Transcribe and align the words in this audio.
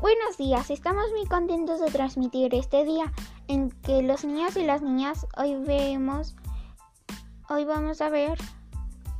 Buenos 0.00 0.36
días, 0.36 0.70
estamos 0.70 1.10
muy 1.10 1.26
contentos 1.26 1.80
de 1.80 1.90
transmitir 1.90 2.54
este 2.54 2.84
día 2.84 3.12
en 3.48 3.70
que 3.70 4.00
los 4.00 4.24
niños 4.24 4.56
y 4.56 4.62
las 4.62 4.80
niñas 4.80 5.26
hoy 5.36 5.56
vemos, 5.56 6.36
hoy 7.48 7.64
vamos 7.64 8.00
a 8.00 8.08
ver 8.08 8.38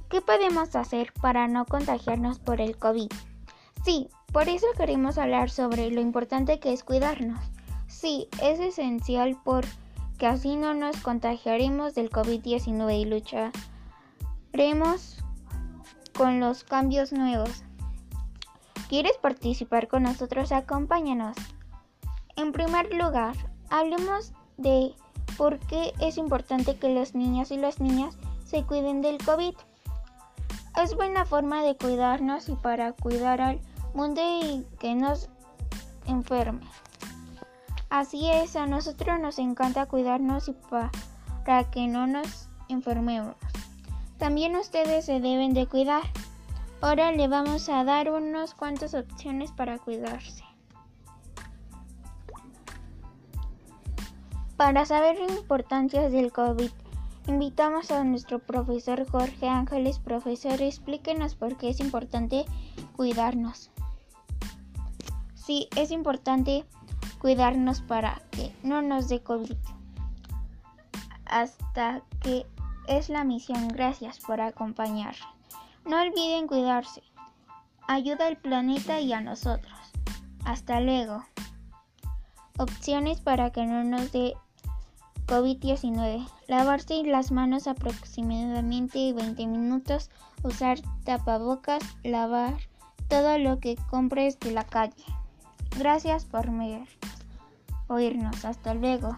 qué 0.09 0.21
podemos 0.21 0.77
hacer 0.77 1.13
para 1.21 1.49
no 1.49 1.67
contagiarnos 1.67 2.39
por 2.39 2.61
el 2.61 2.77
COVID. 2.77 3.11
Sí, 3.85 4.09
por 4.33 4.49
eso 4.49 4.69
queremos 4.77 5.19
hablar 5.19 5.51
sobre 5.51 5.91
lo 5.91 6.01
importante 6.01 6.61
que 6.61 6.73
es 6.73 6.85
cuidarnos. 6.85 7.41
Sí, 7.89 8.29
es 8.41 8.61
esencial 8.61 9.37
porque 9.45 10.29
así 10.29 10.55
no 10.55 10.75
nos 10.75 10.97
contagiaremos 10.99 11.97
del 11.97 12.09
COVID-19 12.09 13.01
y 13.01 13.05
lucharemos 14.53 15.25
con 16.17 16.39
los 16.39 16.63
cambios 16.63 17.13
nuevos. 17.13 17.65
¿Quieres 18.89 19.19
participar 19.19 19.87
con 19.89 20.05
nosotros? 20.05 20.51
Acompáñanos. 20.51 21.37
En 22.37 22.53
primer 22.53 22.93
lugar, 22.95 23.35
hablemos 23.69 24.33
de 24.57 24.95
por 25.37 25.59
qué 25.59 25.93
es 26.01 26.17
importante 26.17 26.77
que 26.77 26.95
los 26.95 27.15
niños 27.15 27.51
y 27.51 27.59
las 27.59 27.81
niñas 27.81 28.17
se 28.45 28.65
cuiden 28.65 29.03
del 29.03 29.19
COVID. 29.19 29.55
Es 30.83 30.95
buena 30.95 31.27
forma 31.27 31.63
de 31.63 31.77
cuidarnos 31.77 32.49
y 32.49 32.55
para 32.55 32.93
cuidar 32.93 33.43
al 33.43 33.61
mundo 33.93 34.23
y 34.23 34.65
que 34.79 34.95
nos 34.95 35.29
enferme. 36.07 36.61
Así 37.91 38.31
es, 38.31 38.57
a 38.57 38.67
nosotros 38.67 39.21
nos 39.21 39.39
encanta 39.39 39.87
cuidarnos 39.87 40.49
y 40.49 40.55
para 41.45 41.71
que 41.71 41.89
no 41.89 42.07
nos 42.07 42.49
enfermemos. 42.69 43.37
También 44.19 44.57
ustedes 44.57 45.05
se 45.05 45.21
deben 45.21 45.53
de 45.53 45.67
cuidar. 45.67 46.03
Ahora 46.81 47.11
le 47.11 47.27
vamos 47.27 47.69
a 47.69 47.83
dar 47.83 48.09
unas 48.09 48.55
cuantas 48.55 48.95
opciones 48.95 49.51
para 49.51 49.79
cuidarse. 49.79 50.45
Para 54.57 54.85
saber 54.85 55.19
la 55.19 55.35
importancia 55.35 56.09
del 56.09 56.33
COVID, 56.33 56.71
invitamos 57.27 57.91
a 57.91 58.05
nuestro 58.05 58.39
profesor 58.39 59.11
Jorge 59.11 59.49
Ángeles. 59.49 59.99
Profesor, 59.99 60.63
explíquenos 60.63 61.35
por 61.35 61.57
qué 61.57 61.71
es 61.71 61.81
importante 61.81 62.45
cuidarnos. 62.97 63.71
Sí, 65.35 65.69
es 65.75 65.91
importante 65.91 66.65
cuidarnos 67.21 67.81
para 67.81 68.23
que 68.31 68.55
no 68.63 68.83
nos 68.83 69.09
dé 69.09 69.21
COVID. 69.21 69.57
Hasta 71.25 72.03
que 72.21 72.47
es 72.87 73.09
la 73.09 73.25
misión. 73.25 73.67
Gracias 73.69 74.21
por 74.21 74.41
acompañar. 74.41 75.17
No 75.89 76.03
olviden 76.03 76.47
cuidarse. 76.47 77.03
Ayuda 77.87 78.27
al 78.27 78.37
planeta 78.37 79.01
y 79.01 79.15
a 79.15 79.23
nosotros. 79.23 79.73
Hasta 80.45 80.81
luego. 80.81 81.25
Opciones 82.59 83.23
para 83.23 83.53
que 83.53 83.65
no 83.65 83.83
nos 83.85 84.13
dé 84.13 84.35
COVID-19. 85.27 86.29
Lavarse 86.47 87.03
las 87.05 87.33
manos 87.33 87.67
aproximadamente 87.67 89.15
20 89.15 89.47
minutos. 89.47 90.11
Usar 90.43 90.79
tapabocas. 91.05 91.83
Lavar 92.05 92.59
todo 93.09 93.39
lo 93.39 93.59
que 93.59 93.77
compres 93.89 94.39
de 94.41 94.51
la 94.51 94.65
calle. 94.65 95.05
Gracias 95.79 96.27
por 96.27 96.51
oírnos. 97.89 98.45
Hasta 98.45 98.75
luego. 98.75 99.17